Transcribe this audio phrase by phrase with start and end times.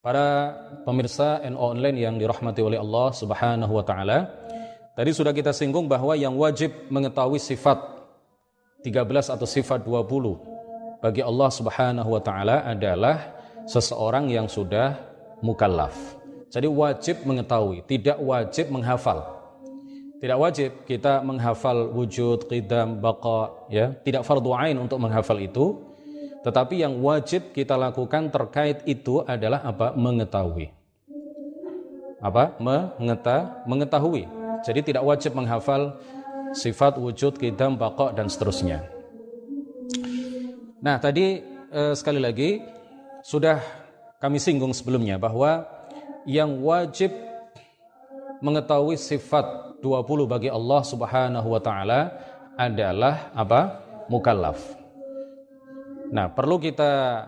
[0.00, 0.56] Para
[0.88, 4.32] pemirsa NO online yang dirahmati oleh Allah Subhanahu wa taala.
[4.96, 7.76] Tadi sudah kita singgung bahwa yang wajib mengetahui sifat
[8.80, 8.96] 13
[9.28, 13.36] atau sifat 20 bagi Allah Subhanahu wa taala adalah
[13.68, 14.96] seseorang yang sudah
[15.44, 15.92] mukallaf.
[16.48, 19.36] Jadi wajib mengetahui, tidak wajib menghafal.
[20.16, 23.92] Tidak wajib kita menghafal wujud, qidam, baqa, ya.
[24.00, 25.89] Tidak fardu ain untuk menghafal itu,
[26.40, 29.92] tetapi yang wajib kita lakukan terkait itu adalah apa?
[29.92, 30.72] Mengetahui.
[32.20, 32.56] Apa?
[32.56, 34.24] Mengeta, mengetahui.
[34.64, 36.00] Jadi tidak wajib menghafal
[36.56, 38.88] sifat wujud, kidam, bakok, dan seterusnya.
[40.80, 42.64] Nah tadi eh, sekali lagi
[43.20, 43.60] sudah
[44.16, 45.68] kami singgung sebelumnya bahwa
[46.24, 47.12] yang wajib
[48.40, 52.16] mengetahui sifat 20 bagi Allah Subhanahu wa taala
[52.56, 53.84] adalah apa?
[54.08, 54.79] mukallaf.
[56.10, 57.22] Nah, perlu kita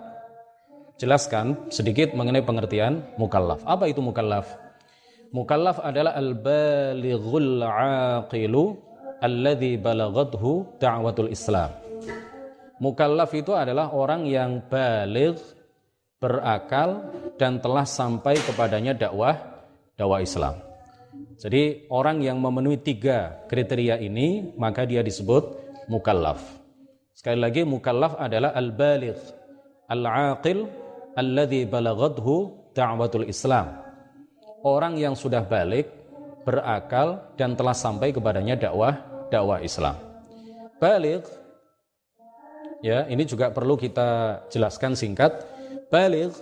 [0.99, 3.63] jelaskan sedikit mengenai pengertian mukallaf.
[3.63, 4.59] Apa itu mukallaf?
[5.31, 8.77] Mukallaf adalah al-balighul aqilu
[9.23, 11.71] alladhi balagadhu da'watul Islam.
[12.83, 15.39] Mukallaf itu adalah orang yang baligh,
[16.19, 17.07] berakal
[17.39, 19.39] dan telah sampai kepadanya dakwah
[19.95, 20.59] dakwah Islam.
[21.39, 25.55] Jadi orang yang memenuhi tiga kriteria ini maka dia disebut
[25.87, 26.62] mukallaf.
[27.23, 29.15] Sekali lagi mukallaf adalah al-baligh,
[29.87, 30.67] al-aqil
[31.15, 33.79] alladhi balagadhu da'watul Islam.
[34.67, 35.87] Orang yang sudah balik,
[36.43, 38.99] berakal dan telah sampai kepadanya dakwah
[39.31, 39.95] dakwah Islam.
[40.83, 41.23] Balik
[42.83, 45.47] ya, ini juga perlu kita jelaskan singkat.
[45.95, 46.35] Balik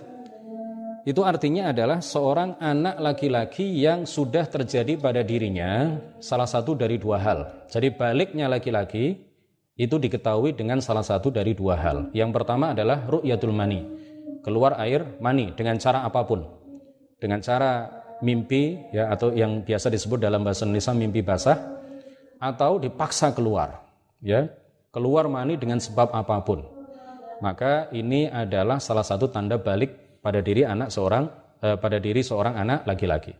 [1.05, 7.21] itu artinya adalah seorang anak laki-laki yang sudah terjadi pada dirinya salah satu dari dua
[7.21, 7.69] hal.
[7.69, 9.29] Jadi baliknya laki-laki
[9.79, 12.11] itu diketahui dengan salah satu dari dua hal.
[12.11, 13.87] Yang pertama adalah ru'yatul mani,
[14.43, 16.43] keluar air mani dengan cara apa pun.
[17.21, 21.57] Dengan cara mimpi ya atau yang biasa disebut dalam bahasa Indonesia mimpi basah
[22.41, 23.81] atau dipaksa keluar
[24.21, 24.49] ya,
[24.89, 26.65] keluar mani dengan sebab apa pun.
[27.41, 31.25] Maka ini adalah salah satu tanda balik pada diri anak seorang
[31.61, 33.33] eh, pada diri seorang anak laki-laki.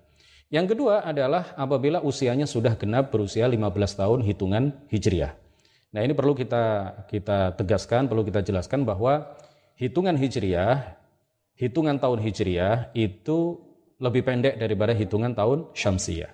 [0.51, 5.31] Yang kedua adalah apabila usianya sudah genap berusia 15 tahun hitungan Hijriah.
[5.91, 9.35] Nah ini perlu kita kita tegaskan, perlu kita jelaskan bahwa
[9.75, 10.95] hitungan hijriah,
[11.59, 13.59] hitungan tahun hijriah itu
[13.99, 16.31] lebih pendek daripada hitungan tahun syamsiyah.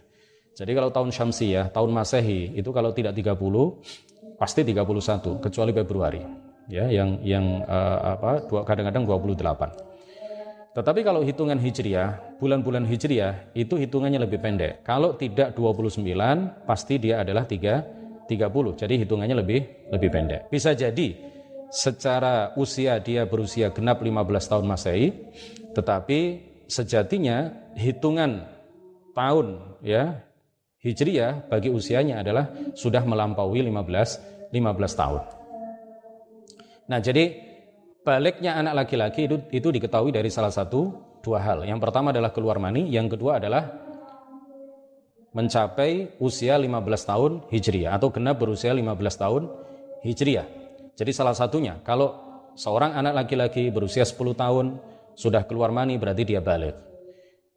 [0.57, 3.33] Jadi kalau tahun syamsiyah, tahun masehi itu kalau tidak 30
[4.37, 6.21] pasti 31 kecuali Februari
[6.69, 9.87] ya yang yang uh, apa kadang-kadang 28.
[10.77, 14.85] Tetapi kalau hitungan hijriah, bulan-bulan hijriah itu hitungannya lebih pendek.
[14.85, 16.05] Kalau tidak 29
[16.69, 17.96] pasti dia adalah 3
[18.27, 18.77] 30.
[18.77, 20.41] Jadi hitungannya lebih lebih pendek.
[20.51, 21.15] Bisa jadi
[21.71, 25.07] secara usia dia berusia genap 15 tahun Masehi,
[25.75, 26.19] tetapi
[26.67, 28.43] sejatinya hitungan
[29.15, 30.27] tahun ya
[30.77, 35.21] Hijriah bagi usianya adalah sudah melampaui 15 15 tahun.
[36.87, 37.35] Nah, jadi
[38.07, 41.67] baliknya anak laki-laki itu itu diketahui dari salah satu dua hal.
[41.67, 43.86] Yang pertama adalah keluar mani, yang kedua adalah
[45.37, 48.89] mencapai usia 15 tahun Hijriah atau genap berusia 15
[49.21, 49.43] tahun
[50.01, 50.49] Hijriah.
[50.97, 52.17] Jadi salah satunya kalau
[52.57, 54.81] seorang anak laki-laki berusia 10 tahun
[55.13, 56.73] sudah keluar mani berarti dia balik.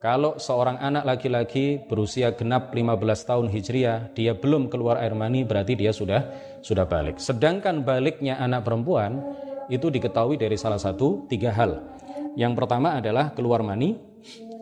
[0.00, 5.76] Kalau seorang anak laki-laki berusia genap 15 tahun Hijriah, dia belum keluar air mani berarti
[5.76, 6.24] dia sudah
[6.64, 7.20] sudah balik.
[7.20, 9.20] Sedangkan baliknya anak perempuan
[9.68, 11.80] itu diketahui dari salah satu tiga hal.
[12.32, 13.96] Yang pertama adalah keluar mani,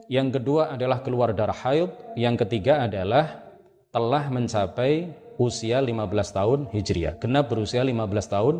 [0.09, 3.45] yang kedua adalah keluar darah haid, yang ketiga adalah
[3.93, 5.95] telah mencapai usia 15
[6.33, 7.95] tahun Hijriah, genap berusia 15
[8.27, 8.55] tahun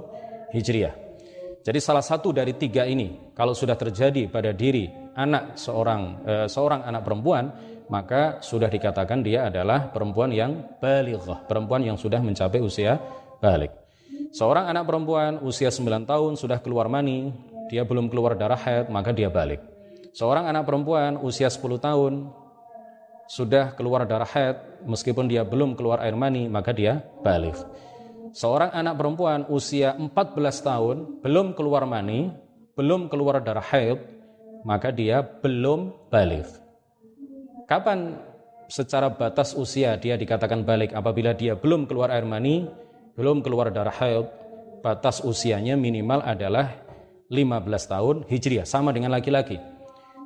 [0.53, 0.95] Hijriah.
[1.65, 6.87] Jadi salah satu dari tiga ini kalau sudah terjadi pada diri anak seorang eh, seorang
[6.87, 7.45] anak perempuan,
[7.93, 12.97] maka sudah dikatakan dia adalah perempuan yang balighah, perempuan yang sudah mencapai usia
[13.43, 13.73] balik.
[14.33, 17.33] Seorang anak perempuan usia 9 tahun sudah keluar mani,
[17.73, 19.61] dia belum keluar darah haid, maka dia balik.
[20.17, 22.33] Seorang anak perempuan usia 10 tahun
[23.29, 24.57] sudah keluar darah haid
[24.89, 27.57] meskipun dia belum keluar air mani maka dia balik.
[28.33, 30.09] Seorang anak perempuan usia 14
[30.65, 32.33] tahun belum keluar mani,
[32.77, 34.01] belum keluar darah haid,
[34.65, 36.49] maka dia belum balik.
[37.69, 38.17] Kapan
[38.69, 42.69] secara batas usia dia dikatakan balik apabila dia belum keluar air mani,
[43.17, 44.29] belum keluar darah haid,
[44.81, 46.81] batas usianya minimal adalah
[47.29, 49.78] 15 tahun hijriah sama dengan laki-laki.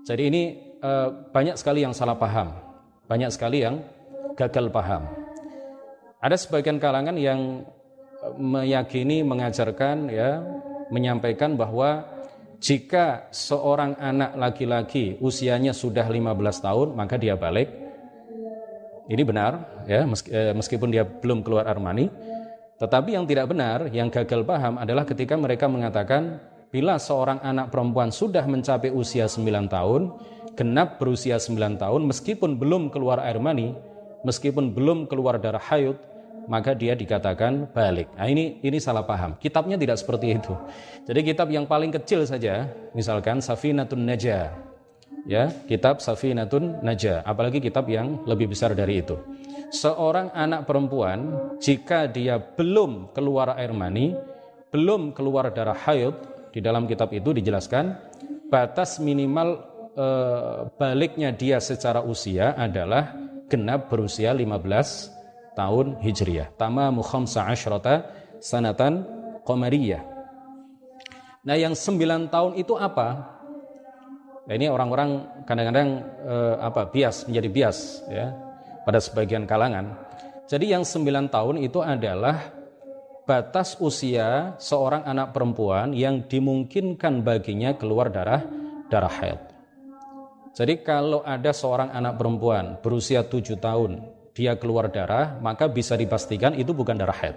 [0.02, 0.42] Jadi ini
[0.82, 2.50] uh, banyak sekali yang salah paham,
[3.06, 3.86] banyak sekali yang
[4.34, 5.06] gagal paham.
[6.22, 7.66] Ada sebagian kalangan yang
[8.22, 10.38] eh, meyakini, mengajarkan, ya,
[10.90, 12.06] menyampaikan bahwa
[12.62, 17.66] jika seorang anak laki-laki usianya sudah 15 tahun maka dia balik.
[19.10, 22.06] Ini benar ya eh, meskipun dia belum keluar armani.
[22.78, 26.38] Tetapi yang tidak benar yang gagal paham adalah ketika mereka mengatakan
[26.72, 30.08] bila seorang anak perempuan sudah mencapai usia 9 tahun
[30.56, 33.76] genap berusia 9 tahun meskipun belum keluar air mani
[34.24, 36.00] meskipun belum keluar darah hayut
[36.50, 38.10] maka dia dikatakan balik.
[38.18, 39.38] Nah ini ini salah paham.
[39.38, 40.54] Kitabnya tidak seperti itu.
[41.06, 42.66] Jadi kitab yang paling kecil saja,
[42.96, 44.50] misalkan Safinatun Najah.
[45.22, 49.14] Ya, kitab Safinatun Najah, apalagi kitab yang lebih besar dari itu.
[49.70, 51.30] Seorang anak perempuan
[51.62, 54.18] jika dia belum keluar air mani,
[54.74, 57.96] belum keluar darah haid, di dalam kitab itu dijelaskan
[58.52, 59.64] batas minimal
[59.96, 60.06] e,
[60.76, 63.16] baliknya dia secara usia adalah
[63.48, 66.52] genap berusia 15 tahun Hijriah.
[66.60, 68.04] Tamamu khamsa asyrata
[68.40, 69.04] sanatan
[69.48, 70.04] Qamariyah.
[71.42, 73.40] Nah yang sembilan tahun itu apa?
[74.42, 75.88] Nah, ini orang-orang kadang-kadang
[76.26, 77.78] eh, apa bias menjadi bias
[78.10, 78.34] ya
[78.82, 79.94] pada sebagian kalangan.
[80.50, 82.61] Jadi yang sembilan tahun itu adalah
[83.22, 88.42] batas usia seorang anak perempuan yang dimungkinkan baginya keluar darah
[88.90, 89.40] darah haid.
[90.52, 94.04] Jadi kalau ada seorang anak perempuan berusia tujuh tahun
[94.36, 97.36] dia keluar darah, maka bisa dipastikan itu bukan darah haid.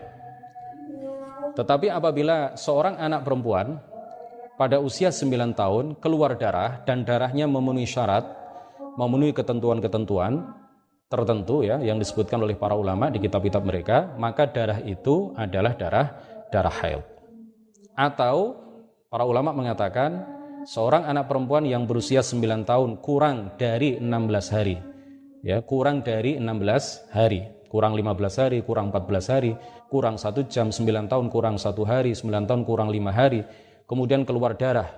[1.55, 3.79] Tetapi apabila seorang anak perempuan
[4.59, 8.27] pada usia 9 tahun keluar darah dan darahnya memenuhi syarat,
[8.99, 10.64] memenuhi ketentuan-ketentuan
[11.05, 16.07] tertentu ya yang disebutkan oleh para ulama di kitab-kitab mereka, maka darah itu adalah darah
[16.49, 17.03] darah haid.
[17.95, 18.59] Atau
[19.07, 20.25] para ulama mengatakan
[20.65, 24.77] seorang anak perempuan yang berusia 9 tahun kurang dari 16 hari
[25.45, 27.53] ya kurang dari 16 hari.
[27.69, 29.51] Kurang 15 hari kurang 14 hari
[29.91, 33.45] kurang satu jam 9 tahun kurang satu hari 9 tahun kurang 5 hari.
[33.85, 34.89] Kemudian keluar darah.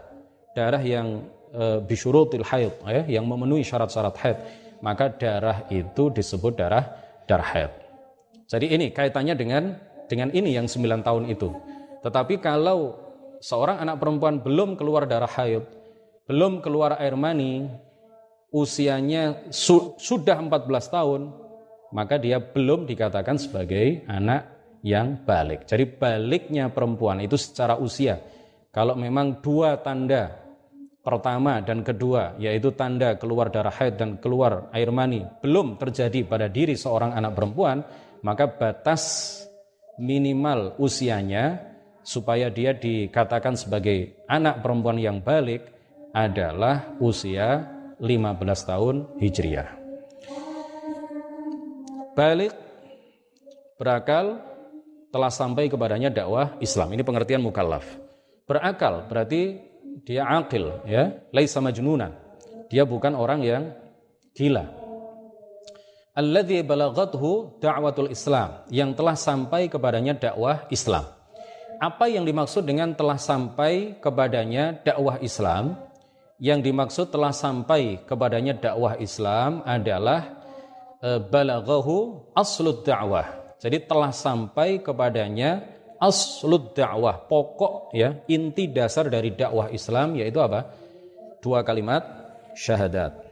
[0.56, 4.38] Darah yang e, bisyurutil haid ya, yang memenuhi syarat-syarat haid
[4.80, 6.86] maka darah itu disebut darah
[7.26, 7.72] darah haid
[8.48, 9.64] jadi ini kaitannya dengan
[10.08, 11.52] dengan ini yang 9 tahun itu
[12.02, 12.96] tetapi kalau
[13.44, 15.66] seorang anak perempuan belum keluar darah haid
[16.28, 17.68] belum keluar air mani
[18.52, 21.22] usianya su sudah 14 tahun,
[21.92, 24.48] maka dia belum dikatakan sebagai anak
[24.84, 25.68] yang balik.
[25.68, 28.22] Jadi baliknya perempuan itu secara usia.
[28.72, 30.38] Kalau memang dua tanda
[31.08, 36.52] pertama dan kedua yaitu tanda keluar darah haid dan keluar air mani belum terjadi pada
[36.52, 37.80] diri seorang anak perempuan,
[38.28, 39.40] maka batas
[39.96, 41.64] minimal usianya
[42.04, 45.64] supaya dia dikatakan sebagai anak perempuan yang balik
[46.12, 47.64] adalah usia
[48.04, 49.70] 15 tahun Hijriah.
[52.16, 52.52] Balik
[53.80, 54.42] berakal
[55.14, 56.92] telah sampai kepadanya dakwah Islam.
[56.94, 57.86] Ini pengertian mukallaf.
[58.48, 59.67] Berakal berarti
[60.04, 62.14] dia akil ya, laisa majnunan.
[62.68, 63.64] Dia bukan orang yang
[64.36, 64.68] gila.
[66.18, 71.06] Alladzi balaghathu da'watul Islam, yang telah sampai kepadanya dakwah Islam.
[71.78, 75.88] Apa yang dimaksud dengan telah sampai kepadanya dakwah Islam?
[76.38, 80.38] yang dimaksud telah sampai kepadanya dakwah Islam adalah
[81.02, 83.58] e, balaghahu aslud dakwah.
[83.58, 90.70] Jadi telah sampai kepadanya aslud dakwah, pokok ya, inti dasar dari dakwah Islam yaitu apa?
[91.42, 92.02] Dua kalimat
[92.58, 93.28] syahadat.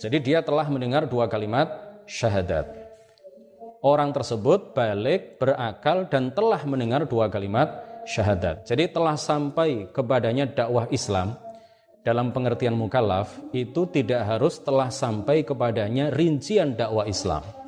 [0.00, 1.70] Jadi dia telah mendengar dua kalimat
[2.04, 2.66] syahadat.
[3.84, 8.64] Orang tersebut balik, berakal dan telah mendengar dua kalimat syahadat.
[8.64, 11.36] Jadi telah sampai kepadanya dakwah Islam
[12.04, 17.63] dalam pengertian mukallaf itu tidak harus telah sampai kepadanya rincian dakwah Islam.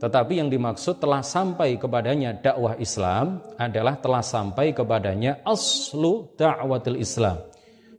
[0.00, 7.44] Tetapi yang dimaksud telah sampai kepadanya dakwah Islam adalah telah sampai kepadanya aslu da'watil Islam.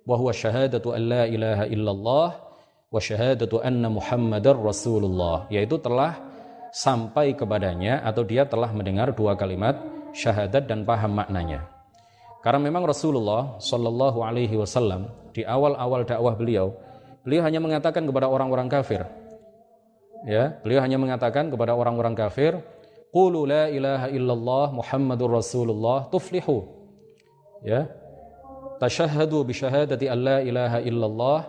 [0.02, 2.30] Wa syahadatu an la ilaha illallah
[2.90, 5.46] wa syahadatu anna muhammadar rasulullah.
[5.54, 6.18] Yaitu telah
[6.74, 9.78] sampai kepadanya atau dia telah mendengar dua kalimat
[10.18, 11.70] syahadat dan paham maknanya.
[12.42, 16.74] Karena memang Rasulullah Shallallahu Alaihi Wasallam di awal-awal dakwah beliau,
[17.22, 19.06] beliau hanya mengatakan kepada orang-orang kafir,
[20.26, 22.60] ya, beliau hanya mengatakan kepada orang-orang kafir,
[23.12, 26.64] Qulu la ilaha illallah Muhammadur Rasulullah tuflihu.
[27.60, 27.92] Ya.
[28.80, 31.40] Tashahhadu bi syahadati an la ilaha illallah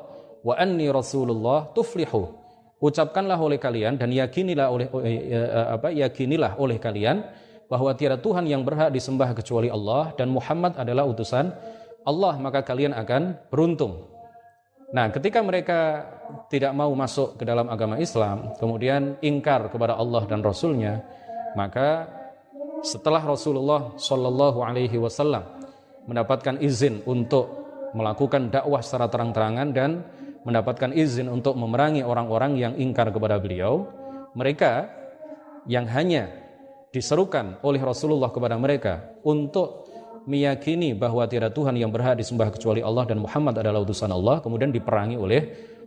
[0.42, 2.34] wa anni Rasulullah tuflihu.
[2.82, 7.22] Ucapkanlah oleh kalian dan yakinilah oleh eh, eh, apa yakinilah oleh kalian
[7.70, 11.54] bahwa tiada Tuhan yang berhak disembah kecuali Allah dan Muhammad adalah utusan
[12.02, 14.11] Allah, maka kalian akan beruntung.
[14.92, 16.04] Nah, ketika mereka
[16.52, 21.00] tidak mau masuk ke dalam agama Islam, kemudian ingkar kepada Allah dan Rasulnya,
[21.56, 22.12] maka
[22.84, 25.48] setelah Rasulullah Shallallahu Alaihi Wasallam
[26.04, 27.48] mendapatkan izin untuk
[27.96, 30.04] melakukan dakwah secara terang-terangan dan
[30.44, 33.88] mendapatkan izin untuk memerangi orang-orang yang ingkar kepada beliau,
[34.36, 34.92] mereka
[35.64, 36.28] yang hanya
[36.92, 39.81] diserukan oleh Rasulullah kepada mereka untuk
[40.26, 44.70] meyakini bahwa tiada Tuhan yang berhak disembah kecuali Allah dan Muhammad adalah utusan Allah, kemudian
[44.70, 45.40] diperangi oleh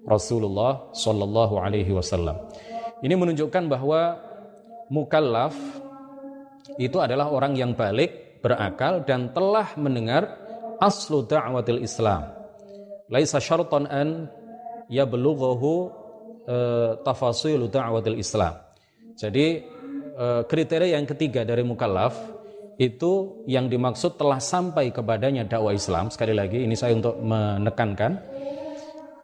[0.05, 2.37] Rasulullah Shallallahu Alaihi Wasallam.
[3.01, 4.19] Ini menunjukkan bahwa
[4.91, 5.55] mukallaf
[6.75, 10.27] itu adalah orang yang balik, berakal dan telah mendengar
[10.77, 12.29] aslu da'watil Islam.
[13.09, 14.27] Laisa syartan an
[14.91, 15.89] ya belughahu
[16.45, 18.53] uh, tafasilu da'watil Islam.
[19.15, 19.63] Jadi
[20.19, 22.34] uh, kriteria yang ketiga dari mukallaf
[22.75, 26.11] itu yang dimaksud telah sampai kepadanya dakwah Islam.
[26.11, 28.19] Sekali lagi ini saya untuk menekankan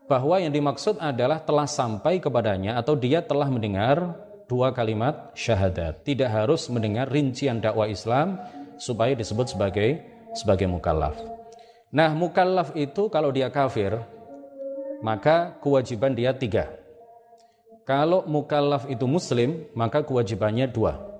[0.07, 4.15] bahwa yang dimaksud adalah telah sampai kepadanya atau dia telah mendengar
[4.47, 6.03] dua kalimat syahadat.
[6.03, 8.39] Tidak harus mendengar rincian dakwah Islam
[8.79, 11.15] supaya disebut sebagai sebagai mukallaf.
[11.91, 13.99] Nah, mukallaf itu kalau dia kafir,
[15.03, 16.71] maka kewajiban dia tiga.
[17.83, 21.10] Kalau mukallaf itu muslim, maka kewajibannya dua.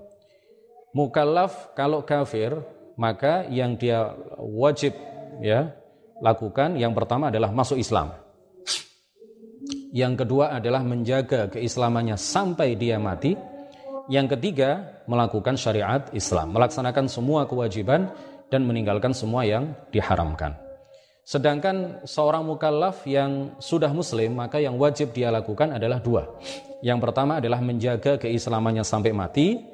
[0.92, 2.52] Mukallaf kalau kafir,
[3.00, 4.92] maka yang dia wajib
[5.40, 5.72] ya
[6.20, 8.12] lakukan yang pertama adalah masuk Islam.
[9.92, 13.36] Yang kedua adalah menjaga keislamannya sampai dia mati.
[14.08, 18.12] Yang ketiga, melakukan syariat Islam, melaksanakan semua kewajiban
[18.52, 20.56] dan meninggalkan semua yang diharamkan.
[21.22, 26.26] Sedangkan seorang mukallaf yang sudah muslim, maka yang wajib dia lakukan adalah dua.
[26.82, 29.71] Yang pertama adalah menjaga keislamannya sampai mati.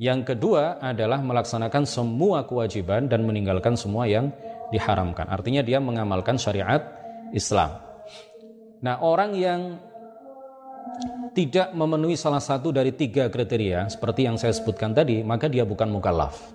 [0.00, 4.32] Yang kedua adalah melaksanakan semua kewajiban dan meninggalkan semua yang
[4.72, 5.28] diharamkan.
[5.28, 6.80] Artinya dia mengamalkan syariat
[7.36, 7.76] Islam.
[8.80, 9.76] Nah, orang yang
[11.36, 15.92] tidak memenuhi salah satu dari tiga kriteria seperti yang saya sebutkan tadi, maka dia bukan
[15.92, 16.48] mukallaf.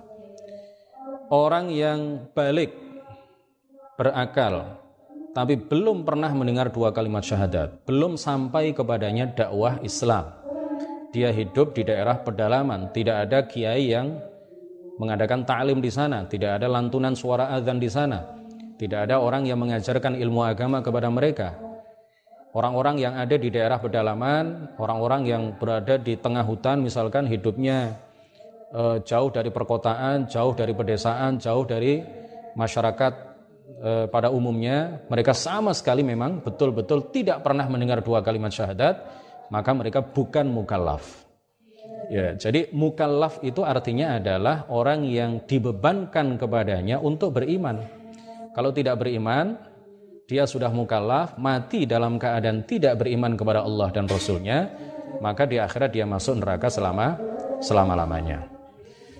[1.30, 2.74] Orang yang balik
[3.94, 4.82] berakal
[5.36, 10.45] tapi belum pernah mendengar dua kalimat syahadat, belum sampai kepadanya dakwah Islam.
[11.16, 14.20] Dia hidup di daerah pedalaman, tidak ada kiai yang
[15.00, 18.20] mengadakan ta'lim di sana, tidak ada lantunan suara azan di sana,
[18.76, 21.56] tidak ada orang yang mengajarkan ilmu agama kepada mereka.
[22.52, 27.96] Orang-orang yang ada di daerah pedalaman, orang-orang yang berada di tengah hutan misalkan hidupnya
[28.76, 32.04] e, jauh dari perkotaan, jauh dari pedesaan, jauh dari
[32.52, 33.12] masyarakat
[33.80, 39.70] e, pada umumnya, mereka sama sekali memang betul-betul tidak pernah mendengar dua kalimat syahadat, maka
[39.74, 41.26] mereka bukan mukallaf.
[42.06, 47.82] Ya, jadi mukallaf itu artinya adalah orang yang dibebankan kepadanya untuk beriman.
[48.54, 49.58] Kalau tidak beriman,
[50.26, 54.70] dia sudah mukallaf, mati dalam keadaan tidak beriman kepada Allah dan Rasulnya,
[55.18, 57.18] maka di akhirat dia masuk neraka selama
[57.62, 58.46] selama-lamanya.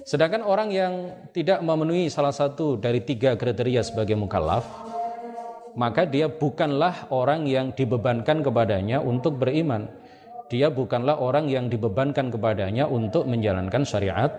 [0.07, 0.95] Sedangkan orang yang
[1.35, 4.63] tidak memenuhi salah satu dari tiga kriteria sebagai mukallaf,
[5.75, 9.91] maka dia bukanlah orang yang dibebankan kepadanya untuk beriman.
[10.47, 14.31] Dia bukanlah orang yang dibebankan kepadanya untuk menjalankan syariat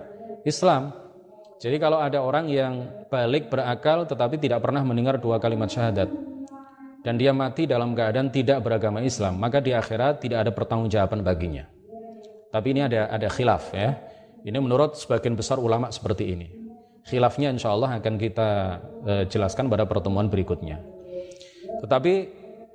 [0.48, 0.96] Islam.
[1.58, 6.08] Jadi kalau ada orang yang balik berakal tetapi tidak pernah mendengar dua kalimat syahadat,
[7.08, 11.64] dan dia mati dalam keadaan tidak beragama Islam, maka di akhirat tidak ada pertanggungjawaban baginya.
[12.52, 13.96] Tapi ini ada ada khilaf ya.
[14.44, 16.48] Ini menurut sebagian besar ulama seperti ini.
[17.08, 18.50] Khilafnya insya Allah akan kita
[19.08, 20.84] e, jelaskan pada pertemuan berikutnya.
[21.80, 22.14] Tetapi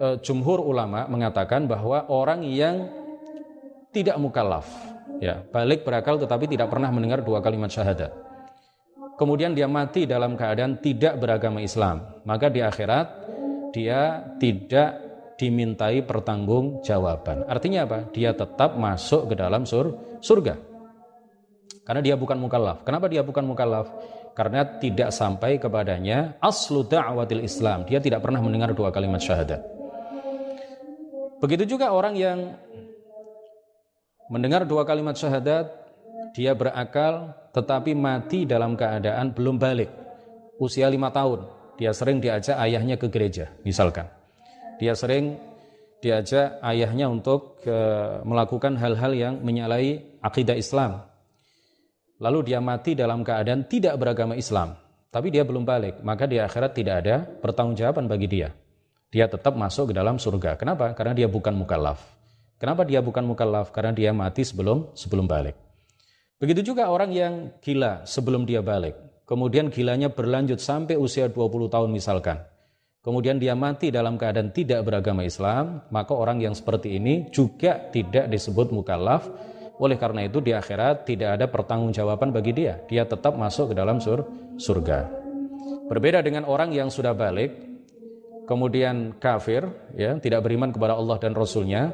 [0.00, 2.88] e, jumhur ulama mengatakan bahwa orang yang
[3.92, 4.66] tidak mukallaf,
[5.20, 8.10] ya balik berakal tetapi tidak pernah mendengar dua kalimat syahadat.
[9.20, 13.06] Kemudian dia mati dalam keadaan tidak beragama Islam, maka di akhirat
[13.70, 14.98] dia tidak
[15.36, 17.46] dimintai pertanggungjawaban.
[17.46, 17.98] Artinya apa?
[18.10, 20.54] Dia tetap masuk ke dalam sur surga.
[21.82, 22.86] Karena dia bukan mukallaf.
[22.86, 23.90] Kenapa dia bukan mukallaf?
[24.32, 27.84] Karena tidak sampai kepadanya aslu da'watil Islam.
[27.84, 29.60] Dia tidak pernah mendengar dua kalimat syahadat.
[31.42, 32.54] Begitu juga orang yang
[34.32, 35.68] mendengar dua kalimat syahadat,
[36.32, 39.92] dia berakal tetapi mati dalam keadaan belum balik.
[40.56, 41.44] Usia lima tahun,
[41.76, 44.08] dia sering diajak ayahnya ke gereja, misalkan.
[44.80, 45.36] Dia sering
[46.00, 47.76] diajak ayahnya untuk ke,
[48.24, 51.04] melakukan hal-hal yang menyalahi akidah Islam.
[52.16, 54.78] Lalu dia mati dalam keadaan tidak beragama Islam,
[55.12, 58.48] tapi dia belum balik, maka di akhirat tidak ada pertanggungjawaban bagi dia.
[59.12, 60.56] Dia tetap masuk ke dalam surga.
[60.56, 60.96] Kenapa?
[60.96, 62.00] Karena dia bukan mukallaf.
[62.62, 63.74] Kenapa dia bukan mukallaf?
[63.74, 65.58] Karena dia mati sebelum sebelum balik.
[66.38, 71.88] Begitu juga orang yang gila sebelum dia balik kemudian gilanya berlanjut sampai usia 20 tahun
[71.88, 72.44] misalkan,
[73.00, 78.28] kemudian dia mati dalam keadaan tidak beragama Islam, maka orang yang seperti ini juga tidak
[78.28, 79.24] disebut mukallaf.
[79.80, 82.78] Oleh karena itu di akhirat tidak ada pertanggungjawaban bagi dia.
[82.86, 84.28] Dia tetap masuk ke dalam sur
[84.60, 85.10] surga.
[85.88, 87.56] Berbeda dengan orang yang sudah balik,
[88.46, 89.66] kemudian kafir,
[89.96, 91.90] ya, tidak beriman kepada Allah dan Rasulnya,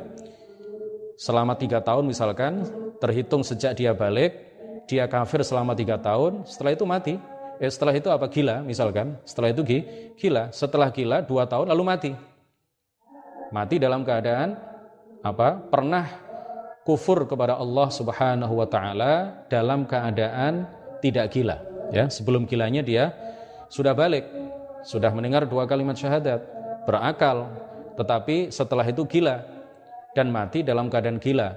[1.19, 2.63] selama tiga tahun misalkan,
[3.03, 4.39] terhitung sejak dia balik,
[4.87, 7.15] dia kafir selama tiga tahun, setelah itu mati.
[7.59, 8.31] Eh, setelah itu apa?
[8.31, 9.19] Gila, misalkan.
[9.27, 9.67] Setelah itu
[10.15, 10.55] gila.
[10.55, 12.13] Setelah gila, dua tahun lalu mati.
[13.51, 14.55] Mati dalam keadaan
[15.27, 15.59] apa?
[15.67, 16.07] Pernah
[16.87, 20.71] kufur kepada Allah Subhanahu wa taala dalam keadaan
[21.03, 21.59] tidak gila,
[21.91, 22.07] ya.
[22.07, 23.11] Sebelum gilanya dia
[23.67, 24.25] sudah balik,
[24.87, 26.41] sudah mendengar dua kalimat syahadat,
[26.87, 27.51] berakal,
[27.99, 29.58] tetapi setelah itu gila
[30.19, 31.55] dan mati dalam keadaan gila.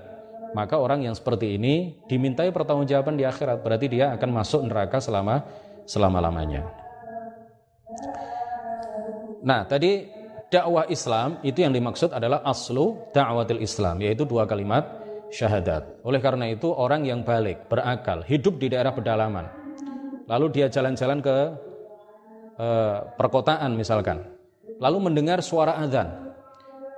[0.53, 5.41] Maka orang yang seperti ini dimintai pertanggungjawaban di akhirat, berarti dia akan masuk neraka selama
[5.89, 6.62] selama-lamanya.
[9.41, 10.06] Nah, tadi
[10.53, 14.86] dakwah Islam itu yang dimaksud adalah aslu dakwatil Islam, yaitu dua kalimat
[15.32, 16.03] syahadat.
[16.06, 19.48] Oleh karena itu orang yang balik, berakal, hidup di daerah pedalaman,
[20.27, 21.36] lalu dia jalan-jalan ke
[22.60, 24.22] eh, perkotaan misalkan,
[24.77, 26.30] lalu mendengar suara azan.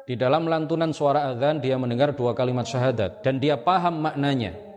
[0.04, 4.74] Di dalam lantunan suara azan dia mendengar dua kalimat syahadat dan dia paham maknanya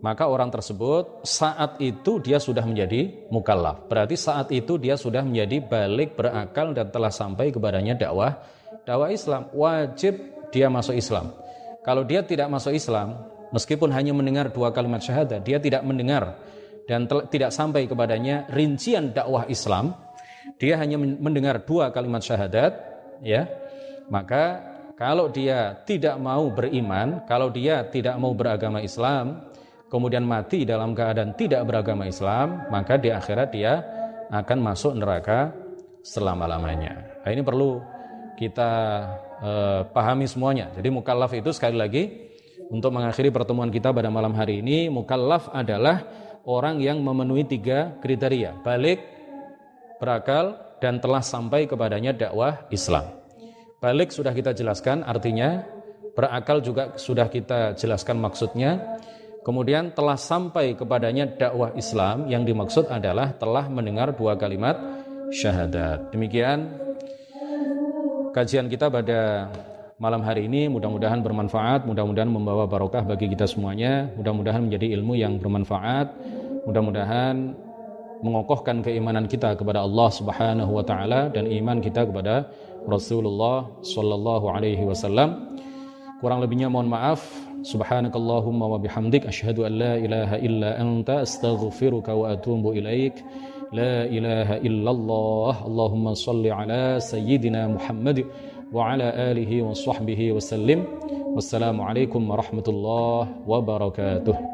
[0.00, 3.84] maka orang tersebut saat itu dia sudah menjadi mukallaf.
[3.84, 8.40] Berarti saat itu dia sudah menjadi balik berakal dan telah sampai kepadanya dakwah
[8.88, 9.52] dakwah Islam.
[9.52, 10.16] Wajib
[10.50, 11.36] dia masuk Islam.
[11.84, 16.36] Kalau dia tidak masuk Islam, meskipun hanya mendengar dua kalimat syahadat, dia tidak mendengar
[16.88, 19.96] dan tidak sampai kepadanya rincian dakwah Islam,
[20.60, 22.72] dia hanya mendengar dua kalimat syahadat,
[23.24, 23.48] ya.
[24.10, 24.58] Maka
[24.98, 29.48] kalau dia tidak mau beriman, kalau dia tidak mau beragama Islam,
[29.88, 33.80] kemudian mati dalam keadaan tidak beragama Islam, maka di akhirat dia
[34.28, 35.54] akan masuk neraka
[36.04, 37.22] selama-lamanya.
[37.24, 37.80] Nah, ini perlu
[38.36, 38.70] kita
[39.40, 40.68] eh, pahami semuanya.
[40.74, 42.02] Jadi mukallaf itu sekali lagi
[42.70, 46.06] untuk mengakhiri pertemuan kita pada malam hari ini, mukallaf adalah
[46.46, 49.02] orang yang memenuhi tiga kriteria, balik,
[49.98, 53.19] berakal, dan telah sampai kepadanya dakwah Islam.
[53.80, 55.64] Balik sudah kita jelaskan artinya,
[56.12, 59.00] berakal juga sudah kita jelaskan maksudnya,
[59.40, 64.76] Kemudian telah sampai kepadanya dakwah Islam yang dimaksud adalah telah mendengar dua kalimat
[65.32, 66.12] syahadat.
[66.12, 66.76] Demikian
[68.36, 69.48] kajian kita pada
[69.96, 70.68] malam hari ini.
[70.68, 76.12] Mudah-mudahan bermanfaat, mudah-mudahan membawa barokah bagi kita semuanya, mudah-mudahan menjadi ilmu yang bermanfaat,
[76.68, 77.56] mudah-mudahan
[78.20, 82.44] mengokohkan keimanan kita kepada Allah Subhanahu wa taala dan iman kita kepada
[82.88, 85.58] Rasulullah sallallahu alaihi wasallam.
[86.20, 87.24] Kurang lebihnya mohon maaf.
[87.60, 93.20] Subhanakallahumma wa bihamdik asyhadu an la ilaha illa anta astaghfiruka wa atubu ilaik.
[93.72, 95.64] La ilaha illallah.
[95.64, 98.24] Allahumma salli ala sayyidina Muhammad
[98.72, 100.88] wa ala alihi wa sahbihi wa sallim.
[101.36, 104.50] Wassalamualaikum warahmatullahi wabarakatuh.